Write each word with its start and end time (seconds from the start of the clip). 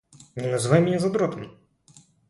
Не 0.35 0.47
называй 0.47 0.81
меня 0.81 0.97
задротом! 0.97 1.51